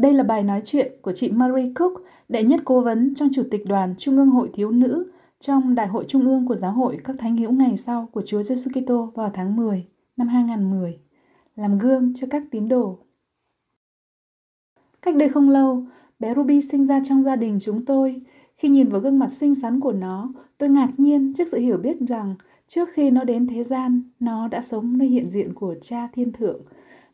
Đây 0.00 0.14
là 0.14 0.22
bài 0.22 0.42
nói 0.42 0.62
chuyện 0.64 0.92
của 1.02 1.12
chị 1.12 1.30
Marie 1.30 1.72
Cook, 1.74 1.92
đệ 2.28 2.42
nhất 2.42 2.60
cố 2.64 2.80
vấn 2.80 3.14
trong 3.14 3.28
Chủ 3.32 3.42
tịch 3.50 3.66
đoàn 3.66 3.94
Trung 3.98 4.16
ương 4.16 4.30
Hội 4.30 4.50
Thiếu 4.52 4.70
Nữ 4.70 5.10
trong 5.40 5.74
Đại 5.74 5.86
hội 5.86 6.04
Trung 6.08 6.26
ương 6.26 6.46
của 6.46 6.54
Giáo 6.54 6.72
hội 6.72 6.98
các 7.04 7.16
Thánh 7.18 7.36
hữu 7.36 7.52
ngày 7.52 7.76
sau 7.76 8.08
của 8.12 8.22
Chúa 8.26 8.42
Giêsu 8.42 8.70
Kitô 8.70 9.12
vào 9.14 9.30
tháng 9.34 9.56
10 9.56 9.86
năm 10.16 10.28
2010, 10.28 10.98
làm 11.56 11.78
gương 11.78 12.14
cho 12.14 12.26
các 12.30 12.42
tín 12.50 12.68
đồ. 12.68 12.98
Cách 15.02 15.16
đây 15.16 15.28
không 15.28 15.50
lâu, 15.50 15.84
bé 16.18 16.34
Ruby 16.34 16.60
sinh 16.60 16.86
ra 16.86 17.00
trong 17.04 17.24
gia 17.24 17.36
đình 17.36 17.58
chúng 17.60 17.84
tôi. 17.84 18.20
Khi 18.56 18.68
nhìn 18.68 18.88
vào 18.88 19.00
gương 19.00 19.18
mặt 19.18 19.32
xinh 19.32 19.54
xắn 19.54 19.80
của 19.80 19.92
nó, 19.92 20.32
tôi 20.58 20.68
ngạc 20.68 20.90
nhiên 20.96 21.32
trước 21.34 21.48
sự 21.48 21.58
hiểu 21.58 21.76
biết 21.76 21.96
rằng 22.08 22.34
trước 22.68 22.88
khi 22.92 23.10
nó 23.10 23.24
đến 23.24 23.46
thế 23.46 23.62
gian, 23.62 24.02
nó 24.20 24.48
đã 24.48 24.62
sống 24.62 24.98
nơi 24.98 25.08
hiện 25.08 25.30
diện 25.30 25.54
của 25.54 25.74
cha 25.80 26.08
thiên 26.12 26.32
thượng. 26.32 26.60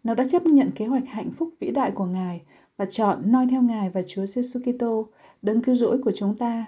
Nó 0.06 0.14
đã 0.14 0.24
chấp 0.24 0.46
nhận 0.46 0.70
kế 0.70 0.86
hoạch 0.86 1.04
hạnh 1.06 1.30
phúc 1.30 1.48
vĩ 1.58 1.70
đại 1.70 1.90
của 1.90 2.04
Ngài 2.04 2.42
và 2.76 2.86
chọn 2.86 3.32
noi 3.32 3.46
theo 3.50 3.62
Ngài 3.62 3.90
và 3.90 4.02
Chúa 4.02 4.26
Giêsu 4.26 4.60
Kitô, 4.60 5.08
đấng 5.42 5.60
cứu 5.60 5.74
rỗi 5.74 5.98
của 5.98 6.12
chúng 6.14 6.36
ta. 6.36 6.64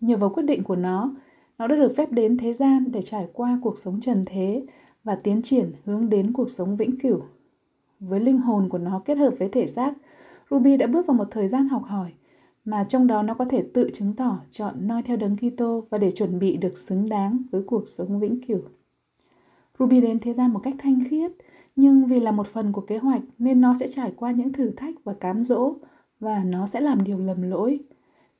Nhờ 0.00 0.16
vào 0.16 0.30
quyết 0.30 0.42
định 0.42 0.64
của 0.64 0.76
nó, 0.76 1.14
nó 1.58 1.66
đã 1.66 1.76
được 1.76 1.92
phép 1.96 2.12
đến 2.12 2.38
thế 2.38 2.52
gian 2.52 2.84
để 2.92 3.02
trải 3.02 3.26
qua 3.32 3.58
cuộc 3.62 3.78
sống 3.78 4.00
trần 4.00 4.24
thế 4.26 4.64
và 5.04 5.14
tiến 5.14 5.42
triển 5.42 5.72
hướng 5.84 6.08
đến 6.10 6.32
cuộc 6.32 6.50
sống 6.50 6.76
vĩnh 6.76 6.98
cửu. 6.98 7.20
Với 8.00 8.20
linh 8.20 8.38
hồn 8.38 8.68
của 8.68 8.78
nó 8.78 9.02
kết 9.04 9.18
hợp 9.18 9.34
với 9.38 9.48
thể 9.48 9.66
xác, 9.66 9.94
Ruby 10.50 10.76
đã 10.76 10.86
bước 10.86 11.06
vào 11.06 11.16
một 11.16 11.28
thời 11.30 11.48
gian 11.48 11.68
học 11.68 11.82
hỏi 11.84 12.12
mà 12.64 12.84
trong 12.84 13.06
đó 13.06 13.22
nó 13.22 13.34
có 13.34 13.44
thể 13.44 13.64
tự 13.74 13.90
chứng 13.92 14.16
tỏ 14.16 14.40
chọn 14.50 14.74
noi 14.86 15.02
theo 15.02 15.16
đấng 15.16 15.36
Kitô 15.36 15.84
và 15.90 15.98
để 15.98 16.10
chuẩn 16.10 16.38
bị 16.38 16.56
được 16.56 16.78
xứng 16.78 17.08
đáng 17.08 17.42
với 17.50 17.62
cuộc 17.66 17.88
sống 17.88 18.20
vĩnh 18.20 18.40
cửu. 18.46 18.60
Ruby 19.78 20.00
đến 20.00 20.18
thế 20.18 20.32
gian 20.32 20.52
một 20.52 20.60
cách 20.62 20.74
thanh 20.78 20.98
khiết, 21.10 21.32
nhưng 21.76 22.06
vì 22.06 22.20
là 22.20 22.30
một 22.30 22.46
phần 22.46 22.72
của 22.72 22.80
kế 22.80 22.98
hoạch 22.98 23.22
nên 23.38 23.60
nó 23.60 23.74
sẽ 23.80 23.88
trải 23.88 24.12
qua 24.16 24.30
những 24.30 24.52
thử 24.52 24.70
thách 24.70 24.94
và 25.04 25.14
cám 25.14 25.44
dỗ 25.44 25.74
và 26.20 26.44
nó 26.44 26.66
sẽ 26.66 26.80
làm 26.80 27.04
điều 27.04 27.18
lầm 27.18 27.42
lỗi. 27.42 27.80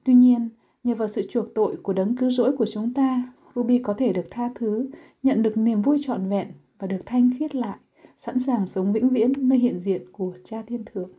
Tuy 0.05 0.15
nhiên, 0.15 0.49
nhờ 0.85 0.95
vào 0.95 1.09
sự 1.09 1.23
chuộc 1.29 1.55
tội 1.55 1.77
của 1.77 1.93
đấng 1.93 2.17
cứu 2.17 2.31
rỗi 2.31 2.57
của 2.57 2.67
chúng 2.67 2.95
ta, 2.95 3.33
Ruby 3.55 3.79
có 3.79 3.93
thể 3.93 4.13
được 4.13 4.27
tha 4.31 4.51
thứ, 4.55 4.91
nhận 5.23 5.43
được 5.43 5.57
niềm 5.57 5.83
vui 5.83 5.99
trọn 6.01 6.29
vẹn 6.29 6.49
và 6.79 6.87
được 6.87 7.01
thanh 7.07 7.31
khiết 7.39 7.55
lại, 7.55 7.79
sẵn 8.19 8.39
sàng 8.39 8.67
sống 8.67 8.93
vĩnh 8.93 9.09
viễn 9.09 9.33
nơi 9.37 9.59
hiện 9.59 9.81
diện 9.81 10.03
của 10.13 10.33
cha 10.45 10.63
thiên 10.67 10.85
thượng. 10.85 11.11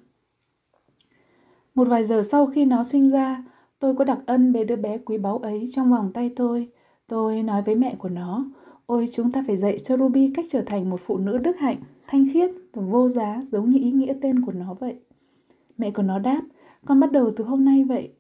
Một 1.75 1.87
vài 1.87 2.03
giờ 2.03 2.23
sau 2.23 2.45
khi 2.45 2.65
nó 2.65 2.83
sinh 2.83 3.09
ra, 3.09 3.43
tôi 3.79 3.95
có 3.95 4.03
đặc 4.03 4.19
ân 4.25 4.53
bế 4.53 4.63
đứa 4.63 4.75
bé 4.75 4.97
quý 4.97 5.17
báu 5.17 5.37
ấy 5.37 5.65
trong 5.71 5.91
vòng 5.91 6.11
tay 6.13 6.33
tôi. 6.35 6.69
Tôi 7.07 7.43
nói 7.43 7.61
với 7.61 7.75
mẹ 7.75 7.95
của 7.95 8.09
nó, 8.09 8.45
ôi 8.85 9.09
chúng 9.11 9.31
ta 9.31 9.43
phải 9.47 9.57
dạy 9.57 9.79
cho 9.79 9.97
Ruby 9.97 10.31
cách 10.35 10.45
trở 10.49 10.61
thành 10.61 10.89
một 10.89 11.01
phụ 11.01 11.17
nữ 11.17 11.37
đức 11.37 11.57
hạnh, 11.59 11.77
thanh 12.07 12.25
khiết 12.33 12.51
và 12.73 12.81
vô 12.81 13.09
giá 13.09 13.41
giống 13.51 13.69
như 13.69 13.79
ý 13.79 13.91
nghĩa 13.91 14.13
tên 14.21 14.41
của 14.41 14.51
nó 14.51 14.73
vậy. 14.73 14.95
Mẹ 15.77 15.91
của 15.91 16.03
nó 16.03 16.19
đáp, 16.19 16.41
con 16.85 16.99
bắt 16.99 17.11
đầu 17.11 17.31
từ 17.35 17.43
hôm 17.43 17.65
nay 17.65 17.83
vậy. 17.83 18.13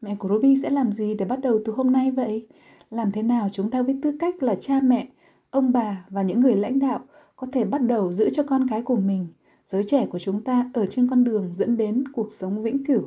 Mẹ 0.00 0.16
của 0.18 0.28
Ruby 0.28 0.56
sẽ 0.56 0.70
làm 0.70 0.92
gì 0.92 1.14
để 1.14 1.24
bắt 1.24 1.40
đầu 1.42 1.58
từ 1.64 1.72
hôm 1.72 1.92
nay 1.92 2.10
vậy? 2.10 2.46
Làm 2.90 3.12
thế 3.12 3.22
nào 3.22 3.48
chúng 3.48 3.70
ta 3.70 3.82
với 3.82 3.98
tư 4.02 4.16
cách 4.20 4.42
là 4.42 4.54
cha 4.54 4.80
mẹ, 4.80 5.08
ông 5.50 5.72
bà 5.72 6.06
và 6.10 6.22
những 6.22 6.40
người 6.40 6.56
lãnh 6.56 6.78
đạo 6.78 7.00
có 7.36 7.46
thể 7.52 7.64
bắt 7.64 7.82
đầu 7.82 8.12
giữ 8.12 8.28
cho 8.28 8.42
con 8.42 8.68
cái 8.68 8.82
của 8.82 8.96
mình, 8.96 9.26
giới 9.66 9.84
trẻ 9.84 10.06
của 10.06 10.18
chúng 10.18 10.44
ta 10.44 10.70
ở 10.74 10.86
trên 10.86 11.08
con 11.08 11.24
đường 11.24 11.54
dẫn 11.56 11.76
đến 11.76 12.08
cuộc 12.08 12.32
sống 12.32 12.62
vĩnh 12.62 12.84
cửu? 12.84 13.02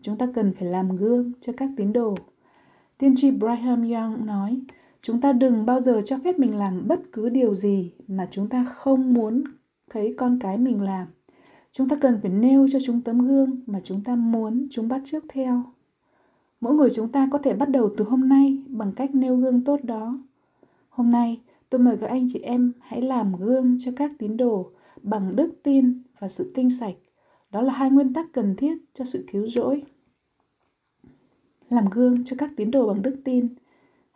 Chúng 0.00 0.18
ta 0.18 0.28
cần 0.34 0.52
phải 0.52 0.68
làm 0.68 0.96
gương 0.96 1.32
cho 1.40 1.52
các 1.56 1.70
tín 1.76 1.92
đồ. 1.92 2.14
Tiên 2.98 3.14
tri 3.16 3.30
Brigham 3.30 3.90
Young 3.90 4.26
nói, 4.26 4.60
chúng 5.02 5.20
ta 5.20 5.32
đừng 5.32 5.66
bao 5.66 5.80
giờ 5.80 6.00
cho 6.04 6.18
phép 6.24 6.38
mình 6.38 6.56
làm 6.56 6.88
bất 6.88 7.00
cứ 7.12 7.28
điều 7.28 7.54
gì 7.54 7.92
mà 8.08 8.28
chúng 8.30 8.48
ta 8.48 8.64
không 8.64 9.14
muốn 9.14 9.44
thấy 9.90 10.14
con 10.18 10.38
cái 10.40 10.58
mình 10.58 10.80
làm. 10.80 11.06
Chúng 11.70 11.88
ta 11.88 11.96
cần 12.00 12.18
phải 12.22 12.30
nêu 12.30 12.68
cho 12.72 12.78
chúng 12.84 13.00
tấm 13.00 13.18
gương 13.26 13.60
mà 13.66 13.80
chúng 13.84 14.04
ta 14.04 14.16
muốn 14.16 14.66
chúng 14.70 14.88
bắt 14.88 15.02
trước 15.04 15.24
theo. 15.28 15.62
Mỗi 16.60 16.74
người 16.74 16.90
chúng 16.90 17.08
ta 17.08 17.28
có 17.32 17.38
thể 17.38 17.54
bắt 17.54 17.68
đầu 17.68 17.90
từ 17.96 18.04
hôm 18.04 18.28
nay 18.28 18.62
bằng 18.66 18.92
cách 18.92 19.14
nêu 19.14 19.36
gương 19.36 19.64
tốt 19.64 19.80
đó. 19.82 20.18
Hôm 20.88 21.10
nay, 21.10 21.40
tôi 21.70 21.80
mời 21.80 21.96
các 21.96 22.06
anh 22.06 22.28
chị 22.32 22.38
em 22.38 22.72
hãy 22.80 23.02
làm 23.02 23.36
gương 23.36 23.78
cho 23.80 23.92
các 23.96 24.12
tín 24.18 24.36
đồ 24.36 24.70
bằng 25.02 25.36
đức 25.36 25.52
tin 25.62 26.02
và 26.18 26.28
sự 26.28 26.52
tinh 26.54 26.70
sạch. 26.70 26.94
Đó 27.50 27.62
là 27.62 27.72
hai 27.72 27.90
nguyên 27.90 28.12
tắc 28.12 28.32
cần 28.32 28.56
thiết 28.56 28.78
cho 28.94 29.04
sự 29.04 29.24
cứu 29.32 29.48
rỗi. 29.48 29.82
Làm 31.70 31.84
gương 31.90 32.24
cho 32.24 32.36
các 32.38 32.50
tín 32.56 32.70
đồ 32.70 32.86
bằng 32.88 33.02
đức 33.02 33.16
tin. 33.24 33.48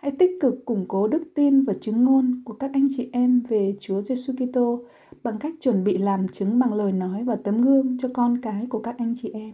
Hãy 0.07 0.15
tích 0.19 0.31
cực 0.41 0.65
củng 0.65 0.85
cố 0.89 1.09
đức 1.09 1.23
tin 1.35 1.65
và 1.65 1.75
chứng 1.81 2.05
ngôn 2.05 2.43
của 2.45 2.53
các 2.53 2.71
anh 2.75 2.89
chị 2.97 3.09
em 3.13 3.43
về 3.49 3.77
Chúa 3.81 4.03
Giêsu 4.03 4.33
Kitô 4.33 4.85
bằng 5.23 5.39
cách 5.39 5.55
chuẩn 5.61 5.85
bị 5.85 5.99
làm 5.99 6.29
chứng 6.29 6.59
bằng 6.59 6.75
lời 6.75 6.93
nói 6.93 7.25
và 7.25 7.37
tấm 7.37 7.63
gương 7.63 7.99
cho 7.99 8.09
con 8.15 8.41
cái 8.41 8.67
của 8.67 8.79
các 8.79 8.95
anh 8.99 9.15
chị 9.23 9.31
em. 9.35 9.53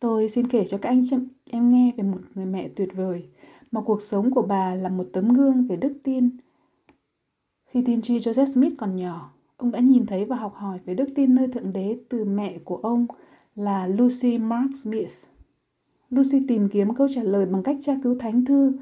Tôi 0.00 0.28
xin 0.28 0.46
kể 0.46 0.66
cho 0.68 0.78
các 0.78 0.88
anh 0.88 1.02
chị 1.10 1.16
em 1.50 1.70
nghe 1.70 1.92
về 1.96 2.04
một 2.04 2.18
người 2.34 2.46
mẹ 2.46 2.68
tuyệt 2.68 2.88
vời 2.96 3.24
mà 3.72 3.80
cuộc 3.80 4.02
sống 4.02 4.30
của 4.30 4.42
bà 4.42 4.74
là 4.74 4.88
một 4.88 5.06
tấm 5.12 5.28
gương 5.28 5.66
về 5.66 5.76
đức 5.76 5.92
tin. 6.02 6.30
Khi 7.66 7.82
tiên 7.82 8.02
tri 8.02 8.18
Joseph 8.18 8.52
Smith 8.52 8.74
còn 8.78 8.96
nhỏ, 8.96 9.32
ông 9.56 9.70
đã 9.70 9.78
nhìn 9.78 10.06
thấy 10.06 10.24
và 10.24 10.36
học 10.36 10.54
hỏi 10.54 10.78
về 10.84 10.94
đức 10.94 11.08
tin 11.14 11.34
nơi 11.34 11.48
Thượng 11.48 11.72
Đế 11.72 11.96
từ 12.08 12.24
mẹ 12.24 12.58
của 12.64 12.76
ông 12.76 13.06
là 13.54 13.86
Lucy 13.86 14.38
Mark 14.38 14.76
Smith. 14.82 15.12
Lucy 16.10 16.46
tìm 16.48 16.68
kiếm 16.68 16.94
câu 16.94 17.08
trả 17.14 17.22
lời 17.22 17.46
bằng 17.46 17.62
cách 17.62 17.76
tra 17.80 17.96
cứu 18.02 18.18
thánh 18.18 18.44
thư 18.44 18.72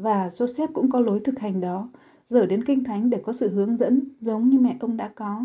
và 0.00 0.28
Joseph 0.28 0.68
cũng 0.72 0.90
có 0.90 1.00
lối 1.00 1.20
thực 1.20 1.38
hành 1.38 1.60
đó, 1.60 1.88
dở 2.28 2.46
đến 2.46 2.64
kinh 2.64 2.84
thánh 2.84 3.10
để 3.10 3.20
có 3.24 3.32
sự 3.32 3.50
hướng 3.50 3.76
dẫn 3.76 4.02
giống 4.20 4.48
như 4.48 4.58
mẹ 4.58 4.76
ông 4.80 4.96
đã 4.96 5.10
có. 5.14 5.44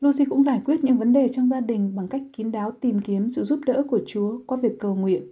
Lucy 0.00 0.24
cũng 0.24 0.42
giải 0.42 0.62
quyết 0.64 0.84
những 0.84 0.98
vấn 0.98 1.12
đề 1.12 1.28
trong 1.28 1.48
gia 1.48 1.60
đình 1.60 1.92
bằng 1.96 2.08
cách 2.08 2.22
kín 2.32 2.52
đáo 2.52 2.70
tìm 2.70 3.00
kiếm 3.00 3.30
sự 3.30 3.44
giúp 3.44 3.60
đỡ 3.66 3.82
của 3.88 4.00
Chúa 4.06 4.38
qua 4.46 4.58
việc 4.62 4.78
cầu 4.78 4.94
nguyện. 4.94 5.22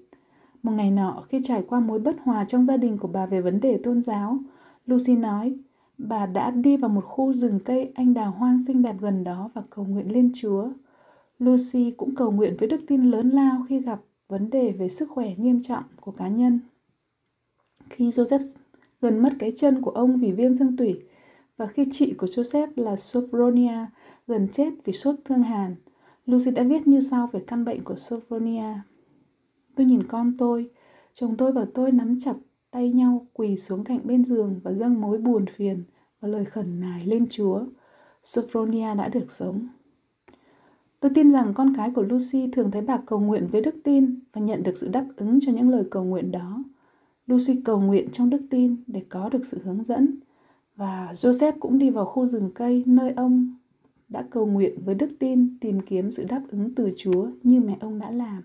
Một 0.63 0.73
ngày 0.73 0.91
nọ, 0.91 1.25
khi 1.29 1.41
trải 1.45 1.65
qua 1.69 1.81
mối 1.81 1.99
bất 1.99 2.17
hòa 2.23 2.45
trong 2.45 2.67
gia 2.67 2.77
đình 2.77 2.99
của 2.99 3.09
bà 3.09 3.27
về 3.27 3.41
vấn 3.41 3.61
đề 3.61 3.81
tôn 3.85 4.03
giáo, 4.03 4.39
Lucy 4.87 5.17
nói, 5.17 5.57
bà 5.99 6.27
đã 6.27 6.51
đi 6.51 6.77
vào 6.77 6.89
một 6.89 7.05
khu 7.05 7.33
rừng 7.33 7.61
cây 7.65 7.93
anh 7.95 8.15
đào 8.15 8.31
hoang 8.31 8.65
xinh 8.67 8.83
đẹp 8.83 8.97
gần 9.01 9.25
đó 9.25 9.51
và 9.55 9.63
cầu 9.71 9.85
nguyện 9.85 10.13
lên 10.13 10.33
Chúa. 10.35 10.69
Lucy 11.39 11.91
cũng 11.91 12.15
cầu 12.15 12.31
nguyện 12.31 12.57
với 12.59 12.69
đức 12.69 12.81
tin 12.87 13.03
lớn 13.03 13.31
lao 13.31 13.65
khi 13.69 13.81
gặp 13.81 14.01
vấn 14.29 14.51
đề 14.51 14.73
về 14.73 14.89
sức 14.89 15.11
khỏe 15.11 15.35
nghiêm 15.37 15.63
trọng 15.63 15.85
của 16.01 16.13
cá 16.13 16.29
nhân 16.29 16.61
khi 17.91 18.09
Joseph 18.09 18.57
gần 19.01 19.23
mất 19.23 19.31
cái 19.39 19.53
chân 19.57 19.83
của 19.83 19.91
ông 19.91 20.17
vì 20.17 20.33
viêm 20.33 20.55
xương 20.55 20.77
tủy 20.77 21.03
và 21.57 21.67
khi 21.67 21.87
chị 21.93 22.15
của 22.19 22.27
Joseph 22.27 22.69
là 22.77 22.97
Sophronia 22.97 23.87
gần 24.27 24.49
chết 24.53 24.71
vì 24.85 24.93
sốt 24.93 25.15
thương 25.25 25.43
hàn. 25.43 25.75
Lucy 26.27 26.51
đã 26.51 26.63
viết 26.63 26.87
như 26.87 27.01
sau 27.01 27.29
về 27.33 27.41
căn 27.47 27.65
bệnh 27.65 27.85
của 27.85 27.97
Sophronia. 27.97 28.75
Tôi 29.75 29.87
nhìn 29.87 30.03
con 30.03 30.37
tôi, 30.39 30.71
chồng 31.15 31.37
tôi 31.37 31.53
và 31.53 31.67
tôi 31.75 31.93
nắm 31.93 32.19
chặt 32.21 32.35
tay 32.71 32.91
nhau 32.93 33.27
quỳ 33.33 33.57
xuống 33.57 33.85
cạnh 33.85 34.01
bên 34.05 34.25
giường 34.25 34.61
và 34.65 34.73
dâng 34.73 35.01
mối 35.01 35.19
buồn 35.19 35.45
phiền 35.57 35.85
và 36.21 36.29
lời 36.29 36.45
khẩn 36.45 36.81
nài 36.81 37.07
lên 37.07 37.27
Chúa. 37.31 37.65
Sophronia 38.25 38.95
đã 38.95 39.09
được 39.09 39.33
sống. 39.33 39.69
Tôi 41.01 41.13
tin 41.15 41.33
rằng 41.33 41.53
con 41.55 41.75
cái 41.77 41.91
của 41.91 42.03
Lucy 42.03 42.51
thường 42.53 42.71
thấy 42.71 42.83
bà 42.83 42.99
cầu 43.07 43.21
nguyện 43.21 43.47
với 43.53 43.61
đức 43.61 43.75
tin 43.85 44.21
và 44.33 44.41
nhận 44.41 44.63
được 44.63 44.77
sự 44.77 44.89
đáp 44.89 45.05
ứng 45.17 45.39
cho 45.43 45.53
những 45.53 45.71
lời 45.71 45.85
cầu 45.91 46.05
nguyện 46.05 46.33
đó. 46.33 46.65
Lucy 47.27 47.61
cầu 47.65 47.81
nguyện 47.81 48.11
trong 48.13 48.31
đức 48.31 48.43
tin 48.51 48.77
để 48.87 49.03
có 49.09 49.29
được 49.29 49.47
sự 49.47 49.59
hướng 49.65 49.85
dẫn 49.85 50.21
và 50.77 51.13
Joseph 51.13 51.53
cũng 51.61 51.79
đi 51.79 51.91
vào 51.91 52.05
khu 52.05 52.27
rừng 52.27 52.51
cây 52.55 52.83
nơi 52.87 53.13
ông 53.17 53.55
đã 54.09 54.27
cầu 54.31 54.47
nguyện 54.47 54.79
với 54.85 54.95
đức 54.95 55.11
tin 55.19 55.59
tìm 55.61 55.81
kiếm 55.81 56.11
sự 56.11 56.25
đáp 56.29 56.43
ứng 56.51 56.75
từ 56.75 56.93
Chúa 56.97 57.29
như 57.43 57.61
mẹ 57.61 57.77
ông 57.81 57.99
đã 57.99 58.11
làm. 58.11 58.43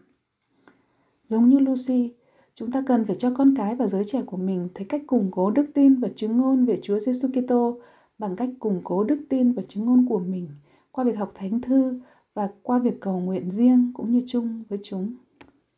Giống 1.28 1.50
như 1.50 1.60
Lucy, 1.60 2.14
chúng 2.56 2.72
ta 2.72 2.84
cần 2.88 3.06
phải 3.06 3.16
cho 3.16 3.32
con 3.36 3.56
cái 3.58 3.76
và 3.76 3.88
giới 3.88 4.04
trẻ 4.04 4.22
của 4.22 4.38
mình 4.38 4.68
thấy 4.76 4.86
cách 4.86 5.02
củng 5.08 5.32
cố 5.32 5.52
đức 5.52 5.66
tin 5.74 5.96
và 5.96 6.10
chứng 6.16 6.38
ngôn 6.38 6.66
về 6.66 6.80
Chúa 6.82 7.00
Giêsu 7.00 7.28
Kitô 7.28 7.80
bằng 8.18 8.36
cách 8.36 8.50
củng 8.60 8.82
cố 8.84 9.04
đức 9.04 9.20
tin 9.30 9.52
và 9.52 9.64
chứng 9.68 9.86
ngôn 9.86 10.06
của 10.10 10.20
mình 10.20 10.48
qua 10.92 11.04
việc 11.04 11.18
học 11.18 11.32
thánh 11.36 11.62
thư 11.62 12.00
và 12.34 12.50
qua 12.64 12.80
việc 12.80 13.00
cầu 13.00 13.20
nguyện 13.20 13.52
riêng 13.52 13.92
cũng 13.94 14.12
như 14.12 14.22
chung 14.28 14.64
với 14.70 14.80
chúng. 14.84 15.14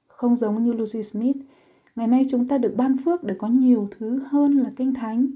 Không 0.07 0.35
giống 0.35 0.63
như 0.63 0.73
Lucy 0.73 1.03
Smith, 1.03 1.38
Ngày 1.95 2.07
nay 2.07 2.25
chúng 2.30 2.48
ta 2.48 2.57
được 2.57 2.74
ban 2.78 2.98
phước 2.98 3.24
để 3.24 3.36
có 3.38 3.48
nhiều 3.48 3.88
thứ 3.92 4.19
hơn 4.28 4.57
là 4.57 4.72
kinh 4.75 4.94
thánh. 4.94 5.28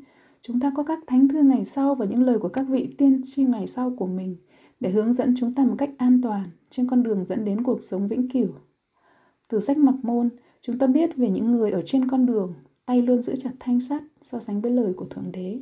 chúng 0.42 0.60
ta 0.60 0.72
có 0.76 0.84
các 0.84 1.00
thánh 1.08 1.28
thư 1.28 1.42
ngày 1.42 1.66
sau 1.66 1.96
và 1.96 2.06
những 2.06 2.24
lời 2.24 2.40
của 2.40 2.50
các 2.50 2.66
vị 2.70 2.96
tiên 2.98 3.22
tri 3.24 3.44
ngày 3.44 3.68
sau 3.68 3.94
của 3.98 4.08
mình 4.08 4.36
để 4.80 4.90
hướng 4.92 5.14
dẫn 5.14 5.34
chúng 5.38 5.54
ta 5.54 5.64
một 5.64 5.76
cách 5.78 5.90
an 5.98 6.22
toàn 6.22 6.44
trên 6.70 6.88
con 6.88 7.04
đường 7.04 7.26
dẫn 7.30 7.46
đến 7.46 7.64
cuộc 7.64 7.84
sống 7.84 8.08
vĩnh 8.08 8.30
cửu. 8.30 8.50
Từ 9.48 9.60
sách 9.60 9.78
Mặc 9.78 9.96
Môn, 10.04 10.30
chúng 10.62 10.78
ta 10.78 10.88
biết 10.88 11.18
về 11.18 11.30
những 11.30 11.52
người 11.52 11.72
ở 11.72 11.82
trên 11.86 12.08
con 12.08 12.26
đường, 12.26 12.54
tay 12.86 13.02
luôn 13.02 13.22
giữ 13.22 13.36
chặt 13.36 13.52
thanh 13.60 13.80
sắt 13.80 14.04
so 14.22 14.40
sánh 14.40 14.62
với 14.62 14.72
lời 14.72 14.94
của 14.94 15.06
Thượng 15.06 15.32
Đế. 15.32 15.60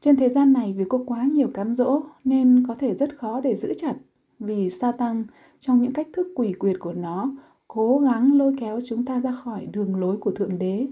Trên 0.00 0.16
thế 0.16 0.28
gian 0.28 0.52
này 0.52 0.74
vì 0.78 0.84
có 0.88 0.98
quá 1.06 1.24
nhiều 1.32 1.48
cám 1.54 1.74
dỗ 1.74 2.02
nên 2.24 2.64
có 2.68 2.74
thể 2.74 2.94
rất 2.94 3.18
khó 3.18 3.40
để 3.40 3.56
giữ 3.56 3.72
chặt 3.78 3.94
vì 4.38 4.70
Satan 4.70 5.24
trong 5.60 5.80
những 5.80 5.92
cách 5.92 6.08
thức 6.12 6.26
quỷ 6.36 6.52
quyệt 6.52 6.76
của 6.78 6.92
nó 6.92 7.32
cố 7.74 7.98
gắng 7.98 8.38
lôi 8.38 8.54
kéo 8.58 8.80
chúng 8.84 9.04
ta 9.04 9.20
ra 9.20 9.32
khỏi 9.32 9.66
đường 9.66 9.96
lối 9.96 10.16
của 10.16 10.30
Thượng 10.30 10.58
Đế. 10.58 10.86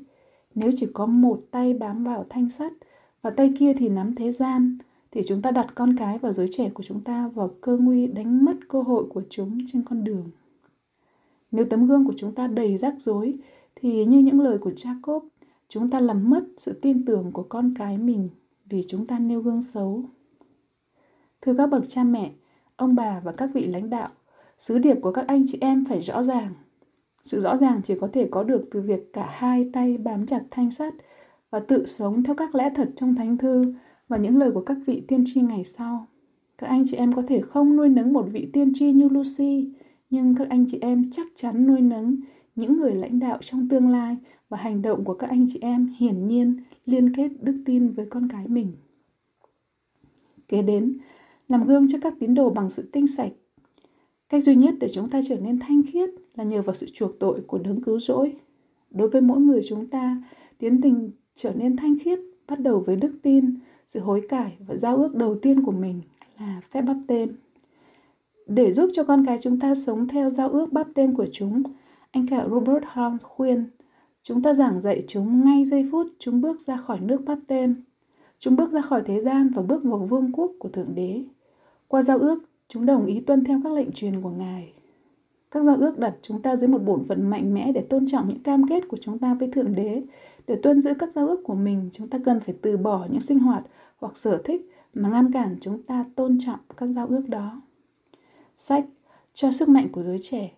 Nếu 0.55 0.71
chỉ 0.77 0.87
có 0.95 1.07
một 1.07 1.43
tay 1.51 1.75
bám 1.75 2.05
vào 2.05 2.27
thanh 2.29 2.51
sắt 2.51 2.73
và 3.23 3.31
tay 3.31 3.53
kia 3.59 3.75
thì 3.75 3.89
nắm 3.89 4.15
thế 4.15 4.33
gian, 4.33 4.79
thì 5.11 5.23
chúng 5.27 5.43
ta 5.43 5.51
đặt 5.51 5.67
con 5.75 5.97
cái 5.97 6.19
và 6.19 6.33
giới 6.33 6.49
trẻ 6.53 6.71
của 6.75 6.83
chúng 6.83 7.01
ta 7.01 7.29
vào 7.29 7.51
cơ 7.61 7.77
nguy 7.77 8.07
đánh 8.07 8.45
mất 8.45 8.69
cơ 8.69 8.83
hội 8.83 9.05
của 9.09 9.23
chúng 9.31 9.59
trên 9.73 9.83
con 9.83 10.05
đường. 10.05 10.25
Nếu 11.51 11.65
tấm 11.65 11.87
gương 11.87 12.07
của 12.07 12.15
chúng 12.17 12.35
ta 12.35 12.47
đầy 12.47 12.77
rắc 12.77 12.95
rối, 12.99 13.39
thì 13.75 14.05
như 14.05 14.19
những 14.19 14.41
lời 14.41 14.59
của 14.59 14.71
Jacob, 14.71 15.21
chúng 15.69 15.91
ta 15.91 16.01
làm 16.01 16.31
mất 16.31 16.45
sự 16.57 16.73
tin 16.83 17.05
tưởng 17.05 17.33
của 17.33 17.47
con 17.49 17.75
cái 17.79 17.99
mình 17.99 18.29
vì 18.67 18.85
chúng 18.89 19.07
ta 19.07 19.19
nêu 19.19 19.41
gương 19.41 19.63
xấu. 19.63 20.03
Thưa 21.41 21.55
các 21.55 21.67
bậc 21.67 21.85
cha 21.89 22.05
mẹ, 22.05 22.33
ông 22.77 22.95
bà 22.95 23.21
và 23.21 23.33
các 23.33 23.51
vị 23.55 23.67
lãnh 23.67 23.91
đạo, 23.91 24.09
sứ 24.59 24.79
điệp 24.79 24.97
của 25.03 25.13
các 25.13 25.27
anh 25.27 25.45
chị 25.49 25.59
em 25.61 25.85
phải 25.85 26.01
rõ 26.01 26.23
ràng. 26.23 26.55
Sự 27.25 27.41
rõ 27.41 27.57
ràng 27.57 27.81
chỉ 27.85 27.95
có 28.01 28.09
thể 28.13 28.29
có 28.31 28.45
được 28.45 28.69
từ 28.71 28.81
việc 28.81 29.13
cả 29.13 29.29
hai 29.31 29.71
tay 29.73 29.99
bám 29.99 30.27
chặt 30.27 30.43
thanh 30.51 30.71
sắt 30.71 30.95
và 31.51 31.61
tự 31.61 31.87
sống 31.87 32.23
theo 32.23 32.35
các 32.35 32.55
lẽ 32.55 32.71
thật 32.75 32.91
trong 32.97 33.15
thánh 33.15 33.39
thư 33.39 33.75
và 34.09 34.17
những 34.17 34.37
lời 34.37 34.51
của 34.53 34.63
các 34.63 34.77
vị 34.87 35.03
tiên 35.09 35.25
tri 35.27 35.41
ngày 35.41 35.65
sau. 35.65 36.07
Các 36.59 36.67
anh 36.67 36.85
chị 36.91 36.97
em 36.97 37.13
có 37.13 37.23
thể 37.29 37.41
không 37.41 37.77
nuôi 37.77 37.89
nấng 37.89 38.13
một 38.13 38.27
vị 38.33 38.51
tiên 38.53 38.73
tri 38.75 38.93
như 38.93 39.09
Lucy, 39.09 39.69
nhưng 40.11 40.35
các 40.35 40.49
anh 40.49 40.67
chị 40.71 40.79
em 40.81 41.11
chắc 41.13 41.27
chắn 41.37 41.67
nuôi 41.67 41.81
nấng 41.81 42.17
những 42.57 42.77
người 42.77 42.95
lãnh 42.95 43.19
đạo 43.19 43.39
trong 43.41 43.69
tương 43.69 43.89
lai 43.89 44.17
và 44.49 44.59
hành 44.59 44.83
động 44.83 45.05
của 45.05 45.15
các 45.15 45.31
anh 45.31 45.47
chị 45.53 45.59
em 45.63 45.95
hiển 45.99 46.27
nhiên 46.27 46.57
liên 46.87 47.15
kết 47.15 47.29
đức 47.41 47.63
tin 47.67 47.93
với 47.93 48.07
con 48.07 48.29
cái 48.29 48.49
mình. 48.49 48.73
Kế 50.49 50.63
đến, 50.63 50.99
làm 51.49 51.65
gương 51.65 51.89
cho 51.89 51.99
các 52.03 52.15
tín 52.21 52.35
đồ 52.35 52.51
bằng 52.51 52.71
sự 52.71 52.89
tinh 52.93 53.07
sạch. 53.07 53.33
Cách 54.31 54.43
duy 54.43 54.55
nhất 54.55 54.75
để 54.81 54.89
chúng 54.89 55.11
ta 55.11 55.21
trở 55.29 55.37
nên 55.41 55.59
thanh 55.59 55.83
khiết 55.93 56.11
là 56.35 56.45
nhờ 56.45 56.63
vào 56.63 56.75
sự 56.75 56.87
chuộc 56.93 57.19
tội 57.19 57.41
của 57.41 57.59
đấng 57.59 57.83
cứu 57.83 57.99
rỗi. 57.99 58.37
Đối 58.91 59.09
với 59.09 59.21
mỗi 59.21 59.41
người 59.41 59.61
chúng 59.69 59.87
ta, 59.87 60.23
tiến 60.59 60.81
trình 60.83 61.11
trở 61.37 61.53
nên 61.55 61.77
thanh 61.77 61.97
khiết 61.99 62.19
bắt 62.49 62.61
đầu 62.61 62.81
với 62.87 62.97
đức 62.97 63.13
tin, 63.23 63.55
sự 63.87 64.01
hối 64.01 64.27
cải 64.29 64.57
và 64.67 64.77
giao 64.77 64.97
ước 64.97 65.15
đầu 65.15 65.35
tiên 65.35 65.63
của 65.63 65.73
mình 65.73 66.01
là 66.39 66.61
phép 66.71 66.83
bắp 66.83 66.97
tên. 67.07 67.33
Để 68.47 68.73
giúp 68.73 68.91
cho 68.95 69.05
con 69.05 69.27
cái 69.27 69.39
chúng 69.43 69.61
ta 69.61 69.75
sống 69.75 70.09
theo 70.09 70.31
giao 70.31 70.49
ước 70.49 70.73
bắp 70.73 70.87
tên 70.95 71.15
của 71.15 71.27
chúng, 71.33 71.63
anh 72.11 72.27
cả 72.27 72.47
Robert 72.51 72.85
Holmes 72.87 73.23
khuyên 73.23 73.65
chúng 74.23 74.43
ta 74.43 74.55
giảng 74.55 74.81
dạy 74.81 75.03
chúng 75.09 75.45
ngay 75.45 75.65
giây 75.65 75.89
phút 75.93 76.07
chúng 76.19 76.41
bước 76.41 76.61
ra 76.61 76.77
khỏi 76.77 77.01
nước 77.01 77.23
bắp 77.27 77.39
tên. 77.47 77.75
Chúng 78.39 78.57
bước 78.57 78.71
ra 78.71 78.83
khỏi 78.83 79.03
thế 79.07 79.21
gian 79.21 79.51
và 79.55 79.63
bước 79.63 79.85
vào 79.85 79.99
vương 79.99 80.33
quốc 80.33 80.53
của 80.59 80.69
Thượng 80.69 80.95
Đế. 80.95 81.23
Qua 81.89 82.03
giao 82.03 82.19
ước, 82.19 82.50
chúng 82.73 82.87
đồng 82.87 83.07
ý 83.07 83.21
tuân 83.21 83.45
theo 83.45 83.61
các 83.65 83.73
lệnh 83.73 83.93
truyền 83.93 84.23
của 84.23 84.31
Ngài. 84.31 84.73
Các 85.51 85.63
giao 85.63 85.77
ước 85.77 85.99
đặt 85.99 86.15
chúng 86.23 86.43
ta 86.43 86.57
dưới 86.57 86.69
một 86.69 86.83
bổn 86.83 87.05
phận 87.05 87.31
mạnh 87.31 87.55
mẽ 87.55 87.73
để 87.73 87.81
tôn 87.81 88.07
trọng 88.07 88.29
những 88.29 88.43
cam 88.43 88.69
kết 88.69 88.89
của 88.89 88.97
chúng 89.01 89.19
ta 89.19 89.35
với 89.35 89.49
Thượng 89.49 89.75
Đế. 89.75 90.03
Để 90.47 90.57
tuân 90.63 90.83
giữ 90.83 90.95
các 90.99 91.13
giao 91.13 91.29
ước 91.29 91.41
của 91.45 91.55
mình, 91.55 91.91
chúng 91.93 92.09
ta 92.09 92.19
cần 92.25 92.41
phải 92.41 92.55
từ 92.63 92.77
bỏ 92.77 93.07
những 93.11 93.21
sinh 93.21 93.39
hoạt 93.39 93.63
hoặc 93.99 94.17
sở 94.17 94.43
thích 94.45 94.71
mà 94.95 95.09
ngăn 95.09 95.33
cản 95.33 95.57
chúng 95.61 95.83
ta 95.83 96.05
tôn 96.15 96.39
trọng 96.41 96.59
các 96.77 96.87
giao 96.87 97.07
ước 97.07 97.29
đó. 97.29 97.63
Sách 98.57 98.87
cho 99.35 99.53
sức 99.53 99.69
mạnh 99.69 99.89
của 99.93 100.03
giới 100.03 100.19
trẻ 100.23 100.53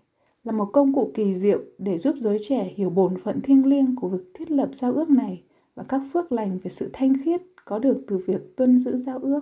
là 0.45 0.53
một 0.53 0.69
công 0.73 0.93
cụ 0.93 1.11
kỳ 1.15 1.35
diệu 1.35 1.61
để 1.79 1.99
giúp 1.99 2.17
giới 2.19 2.37
trẻ 2.49 2.73
hiểu 2.77 2.91
bổn 2.91 3.19
phận 3.19 3.41
thiêng 3.41 3.67
liêng 3.67 3.97
của 3.97 4.09
việc 4.09 4.25
thiết 4.35 4.51
lập 4.51 4.69
giao 4.73 4.93
ước 4.93 5.11
này 5.11 5.43
và 5.75 5.83
các 5.83 6.03
phước 6.13 6.33
lành 6.33 6.59
về 6.63 6.71
sự 6.71 6.91
thanh 6.93 7.13
khiết 7.25 7.41
có 7.65 7.79
được 7.79 8.05
từ 8.07 8.19
việc 8.27 8.57
tuân 8.57 8.79
giữ 8.79 8.97
giao 8.97 9.19
ước. 9.19 9.41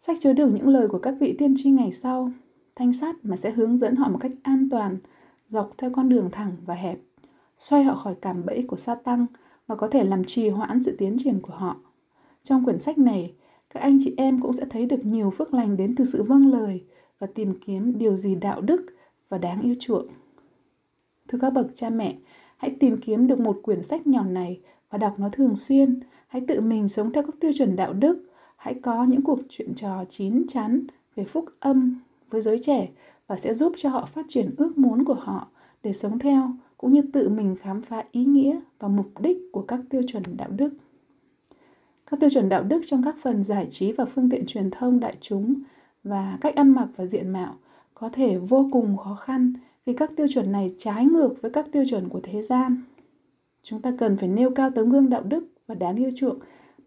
Sách 0.00 0.18
chứa 0.20 0.32
đựng 0.32 0.54
những 0.54 0.68
lời 0.68 0.88
của 0.88 0.98
các 0.98 1.14
vị 1.20 1.34
tiên 1.38 1.54
tri 1.56 1.70
ngày 1.70 1.92
sau, 1.92 2.30
thanh 2.76 2.92
sắt 2.92 3.16
mà 3.22 3.36
sẽ 3.36 3.50
hướng 3.50 3.78
dẫn 3.78 3.96
họ 3.96 4.08
một 4.08 4.18
cách 4.20 4.32
an 4.42 4.68
toàn, 4.70 4.98
dọc 5.48 5.70
theo 5.78 5.90
con 5.94 6.08
đường 6.08 6.28
thẳng 6.32 6.56
và 6.66 6.74
hẹp, 6.74 6.98
xoay 7.58 7.84
họ 7.84 7.94
khỏi 7.94 8.14
cảm 8.20 8.46
bẫy 8.46 8.64
của 8.68 8.76
sa 8.76 8.94
tăng 8.94 9.26
và 9.66 9.74
có 9.74 9.88
thể 9.88 10.04
làm 10.04 10.24
trì 10.24 10.48
hoãn 10.48 10.84
sự 10.84 10.96
tiến 10.98 11.16
triển 11.18 11.40
của 11.42 11.52
họ. 11.52 11.76
Trong 12.44 12.64
quyển 12.64 12.78
sách 12.78 12.98
này, 12.98 13.34
các 13.74 13.80
anh 13.80 13.98
chị 14.04 14.14
em 14.16 14.40
cũng 14.40 14.52
sẽ 14.52 14.64
thấy 14.70 14.86
được 14.86 15.04
nhiều 15.04 15.30
phước 15.30 15.54
lành 15.54 15.76
đến 15.76 15.94
từ 15.96 16.04
sự 16.04 16.22
vâng 16.22 16.46
lời 16.46 16.84
và 17.18 17.26
tìm 17.34 17.54
kiếm 17.66 17.98
điều 17.98 18.16
gì 18.16 18.34
đạo 18.34 18.60
đức 18.60 18.86
và 19.28 19.38
đáng 19.38 19.60
yêu 19.60 19.74
chuộng. 19.80 20.06
Thưa 21.28 21.38
các 21.38 21.50
bậc 21.50 21.66
cha 21.74 21.90
mẹ, 21.90 22.16
hãy 22.56 22.76
tìm 22.80 22.96
kiếm 22.96 23.26
được 23.26 23.40
một 23.40 23.60
quyển 23.62 23.82
sách 23.82 24.06
nhỏ 24.06 24.24
này 24.24 24.60
và 24.90 24.98
đọc 24.98 25.14
nó 25.18 25.28
thường 25.32 25.56
xuyên. 25.56 26.00
Hãy 26.26 26.42
tự 26.48 26.60
mình 26.60 26.88
sống 26.88 27.12
theo 27.12 27.22
các 27.22 27.34
tiêu 27.40 27.50
chuẩn 27.58 27.76
đạo 27.76 27.92
đức. 27.92 28.27
Hãy 28.58 28.74
có 28.74 29.04
những 29.04 29.22
cuộc 29.22 29.38
chuyện 29.48 29.74
trò 29.74 30.04
chín 30.08 30.46
chắn 30.48 30.86
về 31.16 31.24
phúc 31.24 31.44
âm 31.60 32.00
với 32.30 32.42
giới 32.42 32.58
trẻ 32.58 32.88
và 33.26 33.36
sẽ 33.36 33.54
giúp 33.54 33.72
cho 33.76 33.90
họ 33.90 34.06
phát 34.06 34.26
triển 34.28 34.54
ước 34.56 34.78
muốn 34.78 35.04
của 35.04 35.14
họ 35.14 35.48
để 35.82 35.92
sống 35.92 36.18
theo, 36.18 36.50
cũng 36.76 36.92
như 36.92 37.02
tự 37.12 37.28
mình 37.28 37.56
khám 37.56 37.82
phá 37.82 38.04
ý 38.12 38.24
nghĩa 38.24 38.60
và 38.78 38.88
mục 38.88 39.20
đích 39.20 39.38
của 39.52 39.62
các 39.62 39.80
tiêu 39.90 40.02
chuẩn 40.08 40.22
đạo 40.36 40.48
đức. 40.56 40.70
Các 42.10 42.20
tiêu 42.20 42.30
chuẩn 42.30 42.48
đạo 42.48 42.62
đức 42.62 42.80
trong 42.86 43.02
các 43.02 43.16
phần 43.22 43.44
giải 43.44 43.66
trí 43.70 43.92
và 43.92 44.04
phương 44.04 44.30
tiện 44.30 44.46
truyền 44.46 44.70
thông 44.70 45.00
đại 45.00 45.16
chúng 45.20 45.54
và 46.04 46.38
cách 46.40 46.54
ăn 46.54 46.68
mặc 46.74 46.88
và 46.96 47.06
diện 47.06 47.30
mạo 47.30 47.54
có 47.94 48.08
thể 48.12 48.38
vô 48.38 48.68
cùng 48.72 48.96
khó 48.96 49.14
khăn 49.14 49.52
vì 49.86 49.92
các 49.92 50.10
tiêu 50.16 50.26
chuẩn 50.34 50.52
này 50.52 50.74
trái 50.78 51.06
ngược 51.06 51.42
với 51.42 51.50
các 51.50 51.66
tiêu 51.72 51.84
chuẩn 51.90 52.08
của 52.08 52.20
thế 52.22 52.42
gian. 52.42 52.82
Chúng 53.62 53.82
ta 53.82 53.92
cần 53.98 54.16
phải 54.16 54.28
nêu 54.28 54.50
cao 54.50 54.70
tấm 54.74 54.90
gương 54.90 55.10
đạo 55.10 55.22
đức 55.22 55.46
và 55.66 55.74
đáng 55.74 55.96
yêu 55.96 56.10
chuộng 56.16 56.38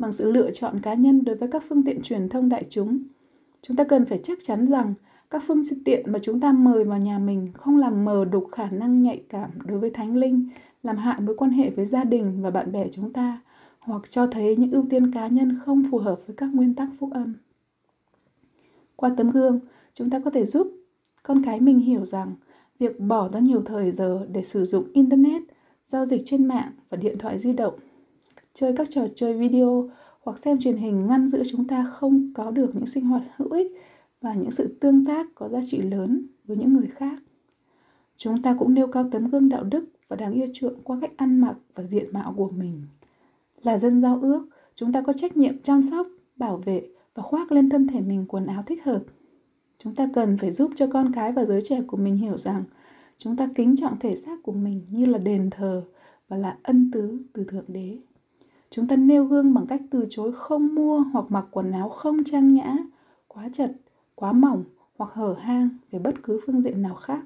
bằng 0.01 0.13
sự 0.13 0.31
lựa 0.31 0.51
chọn 0.51 0.79
cá 0.79 0.93
nhân 0.93 1.23
đối 1.23 1.35
với 1.35 1.49
các 1.51 1.63
phương 1.69 1.83
tiện 1.83 2.01
truyền 2.01 2.29
thông 2.29 2.49
đại 2.49 2.65
chúng. 2.69 2.99
Chúng 3.61 3.77
ta 3.77 3.83
cần 3.83 4.05
phải 4.05 4.19
chắc 4.23 4.37
chắn 4.43 4.67
rằng 4.67 4.93
các 5.29 5.43
phương 5.47 5.63
tiện 5.85 6.11
mà 6.11 6.19
chúng 6.21 6.39
ta 6.39 6.51
mời 6.51 6.83
vào 6.83 6.99
nhà 6.99 7.19
mình 7.19 7.47
không 7.53 7.77
làm 7.77 8.05
mờ 8.05 8.25
đục 8.25 8.47
khả 8.51 8.69
năng 8.69 9.01
nhạy 9.01 9.23
cảm 9.29 9.49
đối 9.65 9.79
với 9.79 9.89
thánh 9.89 10.15
linh, 10.15 10.49
làm 10.83 10.97
hại 10.97 11.19
mối 11.19 11.35
quan 11.37 11.51
hệ 11.51 11.69
với 11.69 11.85
gia 11.85 12.03
đình 12.03 12.41
và 12.41 12.51
bạn 12.51 12.71
bè 12.71 12.87
chúng 12.91 13.13
ta, 13.13 13.41
hoặc 13.79 14.01
cho 14.09 14.27
thấy 14.27 14.55
những 14.55 14.71
ưu 14.71 14.85
tiên 14.89 15.11
cá 15.11 15.27
nhân 15.27 15.59
không 15.65 15.83
phù 15.91 15.97
hợp 15.97 16.19
với 16.27 16.35
các 16.35 16.49
nguyên 16.53 16.75
tắc 16.75 16.89
phúc 16.99 17.09
âm. 17.13 17.33
Qua 18.95 19.13
tấm 19.17 19.29
gương, 19.29 19.59
chúng 19.93 20.09
ta 20.09 20.19
có 20.19 20.31
thể 20.31 20.45
giúp 20.45 20.67
con 21.23 21.43
cái 21.43 21.59
mình 21.59 21.79
hiểu 21.79 22.05
rằng 22.05 22.35
việc 22.79 22.99
bỏ 22.99 23.29
ra 23.29 23.39
nhiều 23.39 23.61
thời 23.65 23.91
giờ 23.91 24.25
để 24.31 24.43
sử 24.43 24.65
dụng 24.65 24.85
internet, 24.93 25.41
giao 25.87 26.05
dịch 26.05 26.21
trên 26.25 26.45
mạng 26.45 26.71
và 26.89 26.97
điện 26.97 27.17
thoại 27.17 27.39
di 27.39 27.53
động, 27.53 27.73
chơi 28.53 28.73
các 28.77 28.87
trò 28.91 29.07
chơi 29.15 29.33
video 29.33 29.89
hoặc 30.21 30.39
xem 30.39 30.59
truyền 30.59 30.77
hình 30.77 31.07
ngăn 31.07 31.27
giữ 31.27 31.43
chúng 31.51 31.67
ta 31.67 31.85
không 31.91 32.31
có 32.35 32.51
được 32.51 32.75
những 32.75 32.85
sinh 32.85 33.05
hoạt 33.05 33.23
hữu 33.35 33.49
ích 33.49 33.71
và 34.21 34.33
những 34.33 34.51
sự 34.51 34.77
tương 34.79 35.05
tác 35.05 35.27
có 35.35 35.49
giá 35.49 35.59
trị 35.65 35.77
lớn 35.77 36.25
với 36.45 36.57
những 36.57 36.73
người 36.73 36.87
khác. 36.87 37.23
Chúng 38.17 38.41
ta 38.41 38.55
cũng 38.59 38.73
nêu 38.73 38.87
cao 38.87 39.09
tấm 39.11 39.27
gương 39.27 39.49
đạo 39.49 39.63
đức 39.63 39.85
và 40.07 40.15
đáng 40.15 40.33
yêu 40.33 40.47
chuộng 40.53 40.81
qua 40.83 40.97
cách 41.01 41.11
ăn 41.17 41.41
mặc 41.41 41.55
và 41.75 41.83
diện 41.83 42.13
mạo 42.13 42.33
của 42.37 42.49
mình. 42.49 42.81
Là 43.61 43.77
dân 43.77 44.01
giao 44.01 44.19
ước, 44.21 44.45
chúng 44.75 44.93
ta 44.93 45.01
có 45.01 45.13
trách 45.13 45.37
nhiệm 45.37 45.61
chăm 45.61 45.81
sóc, 45.83 46.07
bảo 46.35 46.57
vệ 46.57 46.87
và 47.15 47.23
khoác 47.23 47.51
lên 47.51 47.69
thân 47.69 47.87
thể 47.87 48.01
mình 48.01 48.25
quần 48.27 48.45
áo 48.45 48.63
thích 48.67 48.83
hợp. 48.83 49.03
Chúng 49.79 49.95
ta 49.95 50.07
cần 50.13 50.37
phải 50.37 50.51
giúp 50.51 50.71
cho 50.75 50.87
con 50.87 51.13
cái 51.13 51.31
và 51.31 51.45
giới 51.45 51.61
trẻ 51.61 51.81
của 51.87 51.97
mình 51.97 52.15
hiểu 52.15 52.37
rằng 52.37 52.63
chúng 53.17 53.35
ta 53.35 53.49
kính 53.55 53.75
trọng 53.77 53.99
thể 53.99 54.15
xác 54.15 54.43
của 54.43 54.51
mình 54.51 54.81
như 54.89 55.05
là 55.05 55.17
đền 55.17 55.49
thờ 55.49 55.83
và 56.27 56.37
là 56.37 56.57
ân 56.63 56.91
tứ 56.91 57.17
từ 57.33 57.43
Thượng 57.43 57.65
Đế. 57.67 57.97
Chúng 58.75 58.87
ta 58.87 58.95
nêu 58.95 59.25
gương 59.25 59.53
bằng 59.53 59.65
cách 59.65 59.81
từ 59.89 60.07
chối 60.09 60.31
không 60.31 60.75
mua 60.75 60.99
hoặc 60.99 61.25
mặc 61.29 61.45
quần 61.51 61.71
áo 61.71 61.89
không 61.89 62.23
trang 62.23 62.53
nhã, 62.53 62.77
quá 63.27 63.49
chật, 63.53 63.71
quá 64.15 64.31
mỏng 64.31 64.63
hoặc 64.97 65.11
hở 65.13 65.35
hang 65.39 65.69
về 65.91 65.99
bất 65.99 66.23
cứ 66.23 66.39
phương 66.45 66.61
diện 66.61 66.81
nào 66.81 66.95
khác. 66.95 67.25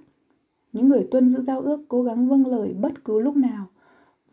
Những 0.73 0.89
người 0.89 1.07
tuân 1.11 1.29
giữ 1.29 1.41
giao 1.41 1.61
ước 1.61 1.85
cố 1.87 2.03
gắng 2.03 2.29
vâng 2.29 2.47
lời 2.47 2.73
bất 2.73 3.03
cứ 3.05 3.19
lúc 3.19 3.37
nào 3.37 3.65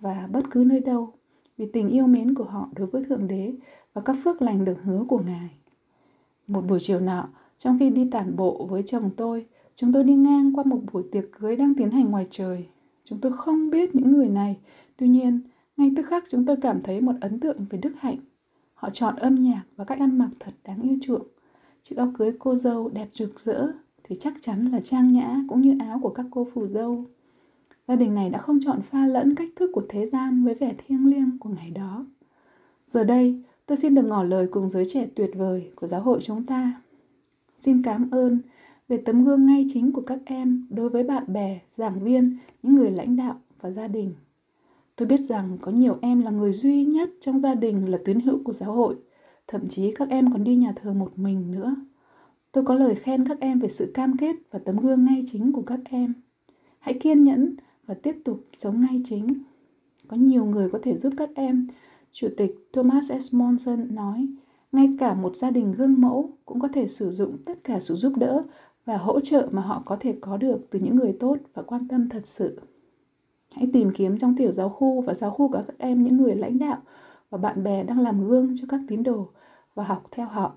và 0.00 0.28
bất 0.32 0.42
cứ 0.50 0.64
nơi 0.66 0.80
đâu 0.80 1.12
vì 1.56 1.66
tình 1.72 1.88
yêu 1.88 2.06
mến 2.06 2.34
của 2.34 2.44
họ 2.44 2.68
đối 2.76 2.86
với 2.86 3.04
Thượng 3.04 3.28
Đế 3.28 3.54
và 3.94 4.02
các 4.04 4.16
phước 4.24 4.42
lành 4.42 4.64
được 4.64 4.82
hứa 4.82 5.04
của 5.08 5.18
Ngài. 5.18 5.50
Một 6.46 6.64
buổi 6.68 6.78
chiều 6.82 7.00
nọ, 7.00 7.28
trong 7.58 7.78
khi 7.78 7.90
đi 7.90 8.08
tản 8.10 8.36
bộ 8.36 8.66
với 8.70 8.82
chồng 8.82 9.10
tôi, 9.16 9.46
chúng 9.74 9.92
tôi 9.92 10.04
đi 10.04 10.14
ngang 10.14 10.52
qua 10.54 10.64
một 10.64 10.80
buổi 10.92 11.02
tiệc 11.12 11.24
cưới 11.32 11.56
đang 11.56 11.74
tiến 11.74 11.90
hành 11.90 12.10
ngoài 12.10 12.26
trời. 12.30 12.66
Chúng 13.04 13.18
tôi 13.18 13.32
không 13.32 13.70
biết 13.70 13.94
những 13.94 14.12
người 14.12 14.28
này, 14.28 14.58
tuy 14.96 15.08
nhiên, 15.08 15.40
ngay 15.82 15.92
tức 15.96 16.06
khắc 16.06 16.24
chúng 16.30 16.44
tôi 16.46 16.56
cảm 16.56 16.82
thấy 16.82 17.00
một 17.00 17.12
ấn 17.20 17.40
tượng 17.40 17.66
về 17.70 17.78
Đức 17.82 17.92
Hạnh. 17.98 18.16
Họ 18.74 18.90
chọn 18.90 19.16
âm 19.16 19.34
nhạc 19.34 19.62
và 19.76 19.84
cách 19.84 19.98
ăn 19.98 20.18
mặc 20.18 20.28
thật 20.40 20.52
đáng 20.64 20.82
yêu 20.82 20.98
chuộng. 21.02 21.26
Chiếc 21.82 21.96
áo 21.96 22.12
cưới 22.18 22.32
cô 22.38 22.56
dâu 22.56 22.88
đẹp 22.88 23.08
rực 23.14 23.40
rỡ 23.40 23.72
thì 24.04 24.16
chắc 24.20 24.34
chắn 24.40 24.66
là 24.66 24.80
trang 24.80 25.12
nhã 25.12 25.40
cũng 25.48 25.60
như 25.60 25.76
áo 25.80 25.98
của 26.02 26.08
các 26.08 26.26
cô 26.30 26.46
phù 26.54 26.66
dâu. 26.66 27.04
Gia 27.88 27.96
đình 27.96 28.14
này 28.14 28.30
đã 28.30 28.38
không 28.38 28.58
chọn 28.64 28.82
pha 28.82 29.06
lẫn 29.06 29.34
cách 29.34 29.48
thức 29.56 29.70
của 29.72 29.82
thế 29.88 30.06
gian 30.06 30.44
với 30.44 30.54
vẻ 30.54 30.74
thiêng 30.86 31.06
liêng 31.06 31.38
của 31.38 31.50
ngày 31.50 31.70
đó. 31.70 32.06
Giờ 32.86 33.04
đây, 33.04 33.42
tôi 33.66 33.76
xin 33.76 33.94
được 33.94 34.04
ngỏ 34.04 34.22
lời 34.22 34.46
cùng 34.50 34.68
giới 34.68 34.84
trẻ 34.84 35.06
tuyệt 35.14 35.30
vời 35.34 35.70
của 35.76 35.86
giáo 35.86 36.02
hội 36.02 36.20
chúng 36.22 36.46
ta. 36.46 36.80
Xin 37.56 37.82
cảm 37.82 38.10
ơn 38.10 38.38
về 38.88 38.96
tấm 38.96 39.24
gương 39.24 39.46
ngay 39.46 39.66
chính 39.72 39.92
của 39.92 40.02
các 40.06 40.18
em 40.24 40.66
đối 40.70 40.88
với 40.88 41.02
bạn 41.02 41.32
bè, 41.32 41.60
giảng 41.70 42.04
viên, 42.04 42.36
những 42.62 42.74
người 42.74 42.90
lãnh 42.90 43.16
đạo 43.16 43.40
và 43.60 43.70
gia 43.70 43.88
đình. 43.88 44.14
Tôi 44.96 45.08
biết 45.08 45.20
rằng 45.20 45.58
có 45.60 45.72
nhiều 45.72 45.98
em 46.02 46.20
là 46.20 46.30
người 46.30 46.52
duy 46.52 46.84
nhất 46.84 47.10
trong 47.20 47.38
gia 47.38 47.54
đình 47.54 47.90
là 47.90 47.98
tín 48.04 48.20
hữu 48.20 48.38
của 48.44 48.52
giáo 48.52 48.72
hội, 48.72 48.96
thậm 49.46 49.68
chí 49.68 49.90
các 49.90 50.08
em 50.08 50.32
còn 50.32 50.44
đi 50.44 50.56
nhà 50.56 50.72
thờ 50.82 50.92
một 50.92 51.12
mình 51.16 51.50
nữa. 51.50 51.76
Tôi 52.52 52.64
có 52.64 52.74
lời 52.74 52.94
khen 52.94 53.28
các 53.28 53.40
em 53.40 53.58
về 53.58 53.68
sự 53.68 53.90
cam 53.94 54.16
kết 54.16 54.36
và 54.50 54.58
tấm 54.58 54.76
gương 54.76 55.04
ngay 55.04 55.24
chính 55.26 55.52
của 55.52 55.62
các 55.62 55.80
em. 55.84 56.14
Hãy 56.78 56.94
kiên 57.00 57.24
nhẫn 57.24 57.56
và 57.86 57.94
tiếp 57.94 58.16
tục 58.24 58.44
sống 58.56 58.80
ngay 58.80 59.02
chính. 59.04 59.34
Có 60.08 60.16
nhiều 60.16 60.44
người 60.44 60.68
có 60.70 60.78
thể 60.82 60.98
giúp 60.98 61.12
các 61.16 61.30
em. 61.34 61.66
Chủ 62.12 62.28
tịch 62.36 62.68
Thomas 62.72 63.12
S. 63.20 63.34
Monson 63.34 63.94
nói, 63.94 64.28
ngay 64.72 64.88
cả 64.98 65.14
một 65.14 65.36
gia 65.36 65.50
đình 65.50 65.72
gương 65.72 66.00
mẫu 66.00 66.30
cũng 66.44 66.60
có 66.60 66.68
thể 66.68 66.88
sử 66.88 67.10
dụng 67.10 67.36
tất 67.44 67.64
cả 67.64 67.80
sự 67.80 67.94
giúp 67.94 68.12
đỡ 68.16 68.42
và 68.84 68.96
hỗ 68.96 69.20
trợ 69.20 69.48
mà 69.50 69.62
họ 69.62 69.82
có 69.86 69.96
thể 70.00 70.16
có 70.20 70.36
được 70.36 70.66
từ 70.70 70.78
những 70.78 70.96
người 70.96 71.16
tốt 71.20 71.36
và 71.54 71.62
quan 71.62 71.88
tâm 71.88 72.08
thật 72.08 72.26
sự. 72.26 72.60
Hãy 73.54 73.68
tìm 73.72 73.90
kiếm 73.94 74.18
trong 74.18 74.36
tiểu 74.36 74.52
giáo 74.52 74.68
khu 74.68 75.00
và 75.00 75.14
giáo 75.14 75.30
khu 75.30 75.48
của 75.48 75.62
các 75.66 75.78
em 75.78 76.02
những 76.02 76.16
người 76.16 76.34
lãnh 76.34 76.58
đạo 76.58 76.78
và 77.30 77.38
bạn 77.38 77.62
bè 77.62 77.82
đang 77.82 78.00
làm 78.00 78.28
gương 78.28 78.54
cho 78.60 78.66
các 78.68 78.80
tín 78.88 79.02
đồ 79.02 79.28
và 79.74 79.84
học 79.84 80.02
theo 80.10 80.26
họ. 80.26 80.52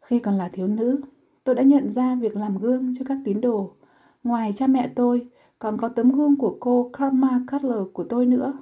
Khi 0.00 0.18
còn 0.18 0.34
là 0.34 0.48
thiếu 0.48 0.66
nữ, 0.66 1.00
tôi 1.44 1.54
đã 1.54 1.62
nhận 1.62 1.92
ra 1.92 2.14
việc 2.14 2.36
làm 2.36 2.58
gương 2.58 2.92
cho 2.98 3.04
các 3.08 3.18
tín 3.24 3.40
đồ. 3.40 3.70
Ngoài 4.24 4.52
cha 4.56 4.66
mẹ 4.66 4.90
tôi, 4.94 5.26
còn 5.58 5.78
có 5.78 5.88
tấm 5.88 6.12
gương 6.12 6.36
của 6.36 6.56
cô 6.60 6.90
Karma 6.92 7.40
Cutler 7.52 7.82
của 7.92 8.04
tôi 8.04 8.26
nữa. 8.26 8.52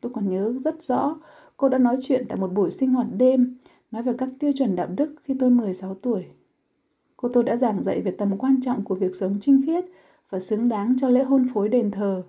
Tôi 0.00 0.12
còn 0.14 0.28
nhớ 0.28 0.54
rất 0.58 0.82
rõ 0.82 1.16
cô 1.56 1.68
đã 1.68 1.78
nói 1.78 1.96
chuyện 2.02 2.24
tại 2.28 2.38
một 2.38 2.52
buổi 2.52 2.70
sinh 2.70 2.90
hoạt 2.90 3.06
đêm 3.16 3.56
nói 3.90 4.02
về 4.02 4.12
các 4.18 4.28
tiêu 4.38 4.52
chuẩn 4.52 4.76
đạo 4.76 4.86
đức 4.96 5.14
khi 5.22 5.34
tôi 5.40 5.50
16 5.50 5.94
tuổi. 5.94 6.26
Cô 7.16 7.28
tôi 7.28 7.44
đã 7.44 7.56
giảng 7.56 7.82
dạy 7.82 8.00
về 8.00 8.10
tầm 8.10 8.38
quan 8.38 8.60
trọng 8.62 8.84
của 8.84 8.94
việc 8.94 9.14
sống 9.14 9.38
trinh 9.40 9.60
khiết 9.66 9.84
và 10.30 10.40
xứng 10.40 10.68
đáng 10.68 10.96
cho 11.00 11.08
lễ 11.08 11.24
hôn 11.24 11.44
phối 11.54 11.68
đền 11.68 11.90
thờ. 11.90 12.22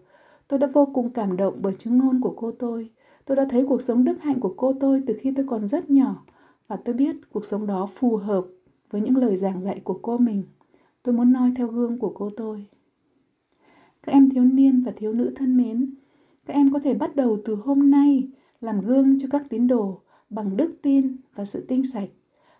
Tôi 0.47 0.59
đã 0.59 0.67
vô 0.73 0.85
cùng 0.93 1.09
cảm 1.09 1.37
động 1.37 1.59
bởi 1.61 1.73
chứng 1.79 1.97
ngôn 1.97 2.21
của 2.21 2.33
cô 2.37 2.51
tôi. 2.51 2.89
Tôi 3.25 3.37
đã 3.37 3.45
thấy 3.49 3.65
cuộc 3.67 3.81
sống 3.81 4.03
đức 4.03 4.21
hạnh 4.21 4.39
của 4.39 4.53
cô 4.57 4.73
tôi 4.79 5.03
từ 5.07 5.17
khi 5.21 5.31
tôi 5.35 5.45
còn 5.49 5.67
rất 5.67 5.89
nhỏ 5.89 6.25
và 6.67 6.75
tôi 6.75 6.95
biết 6.95 7.15
cuộc 7.31 7.45
sống 7.45 7.67
đó 7.67 7.87
phù 7.93 8.17
hợp 8.17 8.45
với 8.91 9.01
những 9.01 9.17
lời 9.17 9.37
giảng 9.37 9.63
dạy 9.63 9.81
của 9.83 9.99
cô 10.01 10.17
mình. 10.17 10.43
Tôi 11.03 11.15
muốn 11.15 11.33
noi 11.33 11.51
theo 11.55 11.67
gương 11.67 11.99
của 11.99 12.09
cô 12.15 12.29
tôi. 12.37 12.65
Các 14.03 14.11
em 14.11 14.29
thiếu 14.29 14.43
niên 14.43 14.83
và 14.85 14.91
thiếu 14.95 15.13
nữ 15.13 15.33
thân 15.35 15.57
mến, 15.57 15.93
các 16.45 16.53
em 16.53 16.73
có 16.73 16.79
thể 16.79 16.93
bắt 16.93 17.15
đầu 17.15 17.39
từ 17.45 17.55
hôm 17.55 17.91
nay 17.91 18.27
làm 18.61 18.81
gương 18.81 19.19
cho 19.19 19.27
các 19.31 19.43
tín 19.49 19.67
đồ 19.67 20.01
bằng 20.29 20.57
đức 20.57 20.75
tin 20.81 21.15
và 21.35 21.45
sự 21.45 21.65
tinh 21.67 21.85
sạch. 21.85 22.09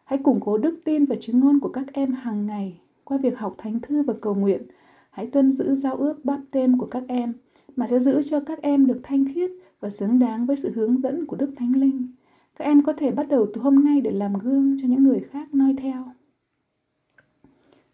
Hãy 0.04 0.20
củng 0.20 0.40
cố 0.40 0.58
đức 0.58 0.80
tin 0.84 1.06
và 1.06 1.16
chứng 1.20 1.40
ngôn 1.40 1.60
của 1.60 1.70
các 1.70 1.86
em 1.94 2.12
hàng 2.12 2.46
ngày 2.46 2.80
qua 3.04 3.18
việc 3.18 3.38
học 3.38 3.56
thánh 3.58 3.80
thư 3.80 4.04
và 4.04 4.14
cầu 4.22 4.36
nguyện. 4.36 4.64
Hãy 5.10 5.28
tuân 5.28 5.52
giữ 5.52 5.76
giao 5.76 5.96
ước 5.96 6.26
báp 6.26 6.40
tên 6.52 6.78
của 6.78 6.86
các 6.86 7.04
em 7.08 7.34
mà 7.76 7.88
sẽ 7.88 8.00
giữ 8.00 8.22
cho 8.24 8.40
các 8.40 8.62
em 8.62 8.88
được 8.88 9.00
thanh 9.04 9.26
khiết 9.34 9.52
và 9.80 9.90
xứng 9.90 10.20
đáng 10.20 10.46
với 10.46 10.56
sự 10.56 10.72
hướng 10.76 11.02
dẫn 11.02 11.26
của 11.26 11.36
Đức 11.36 11.52
Thánh 11.56 11.76
Linh. 11.76 12.08
Các 12.56 12.66
em 12.66 12.84
có 12.84 12.94
thể 12.94 13.12
bắt 13.12 13.28
đầu 13.30 13.46
từ 13.54 13.62
hôm 13.62 13.84
nay 13.84 14.02
để 14.02 14.12
làm 14.12 14.34
gương 14.34 14.78
cho 14.82 14.88
những 14.88 15.04
người 15.04 15.20
khác 15.20 15.54
noi 15.54 15.76
theo. 15.78 16.04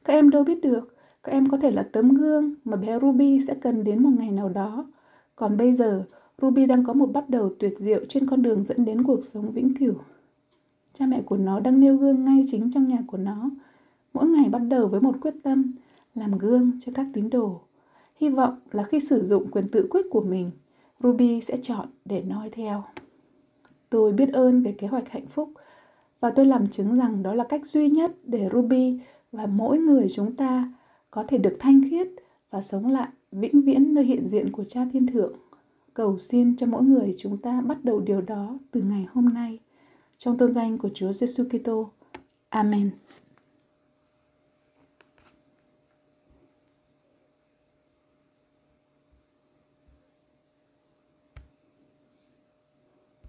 Các 0.04 0.14
em 0.14 0.30
đâu 0.30 0.44
biết 0.44 0.62
được, 0.62 0.98
các 1.24 1.32
em 1.32 1.50
có 1.50 1.58
thể 1.58 1.72
là 1.72 1.84
tấm 1.84 2.10
gương 2.10 2.56
mà 2.64 2.78
bé 2.78 3.00
Ruby 3.00 3.40
sẽ 3.48 3.54
cần 3.54 3.84
đến 3.84 4.04
một 4.04 4.10
ngày 4.20 4.32
nào 4.32 4.50
đó. 4.50 4.86
Còn 5.36 5.58
bây 5.58 5.74
giờ, 5.74 6.06
Ruby 6.42 6.66
đang 6.66 6.84
có 6.84 6.94
một 6.94 7.12
bắt 7.14 7.30
đầu 7.30 7.56
tuyệt 7.60 7.74
diệu 7.80 8.06
trên 8.10 8.28
con 8.28 8.42
đường 8.42 8.64
dẫn 8.64 8.86
đến 8.86 9.04
cuộc 9.04 9.26
sống 9.26 9.52
vĩnh 9.52 9.74
cửu. 9.74 9.94
Cha 10.94 11.06
mẹ 11.06 11.22
của 11.26 11.38
nó 11.38 11.60
đang 11.60 11.80
nêu 11.80 11.98
gương 11.98 12.26
ngay 12.26 12.46
chính 12.48 12.72
trong 12.72 12.88
nhà 12.88 12.98
của 13.08 13.18
nó. 13.18 13.50
Mỗi 14.14 14.28
ngày 14.28 14.50
bắt 14.50 14.60
đầu 14.60 14.88
với 14.88 15.02
một 15.02 15.16
quyết 15.22 15.34
tâm 15.44 15.74
làm 16.16 16.38
gương 16.38 16.72
cho 16.80 16.92
các 16.96 17.08
tín 17.14 17.30
đồ. 17.30 17.62
Hy 18.22 18.30
vọng 18.30 18.56
là 18.72 18.84
khi 18.84 19.00
sử 19.00 19.26
dụng 19.26 19.52
quyền 19.52 19.68
tự 19.68 19.88
quyết 19.90 20.06
của 20.10 20.22
mình, 20.22 20.52
Ruby 21.04 21.42
sẽ 21.42 21.58
chọn 21.62 21.88
để 22.06 22.22
noi 22.22 22.50
theo. 22.50 22.84
Tôi 23.90 24.14
biết 24.14 24.34
ơn 24.34 24.64
về 24.64 24.72
kế 24.72 24.88
hoạch 24.88 25.10
hạnh 25.10 25.28
phúc 25.28 25.50
và 26.20 26.30
tôi 26.30 26.46
làm 26.46 26.68
chứng 26.68 26.98
rằng 26.98 27.24
đó 27.24 27.34
là 27.34 27.44
cách 27.44 27.66
duy 27.66 27.90
nhất 27.90 28.12
để 28.24 28.50
Ruby 28.54 29.00
và 29.32 29.46
mỗi 29.46 29.78
người 29.78 30.08
chúng 30.14 30.36
ta 30.36 30.74
có 31.12 31.24
thể 31.28 31.38
được 31.38 31.58
thanh 31.60 31.82
khiết 31.90 32.08
và 32.52 32.62
sống 32.62 32.92
lại 32.92 33.08
vĩnh 33.32 33.62
viễn 33.62 33.94
nơi 33.94 34.04
hiện 34.04 34.28
diện 34.30 34.52
của 34.52 34.64
Cha 34.64 34.86
Thiên 34.94 35.08
Thượng. 35.08 35.34
Cầu 35.94 36.20
xin 36.20 36.56
cho 36.56 36.68
mỗi 36.68 36.84
người 36.84 37.16
chúng 37.18 37.38
ta 37.38 37.62
bắt 37.62 37.84
đầu 37.84 38.00
điều 38.00 38.22
đó 38.22 38.60
từ 38.72 38.82
ngày 38.82 39.06
hôm 39.14 39.30
nay. 39.34 39.60
Trong 40.18 40.38
tôn 40.38 40.54
danh 40.54 40.78
của 40.78 40.90
Chúa 40.94 41.12
Giêsu 41.12 41.44
Kitô. 41.44 41.90
Amen. 42.50 42.92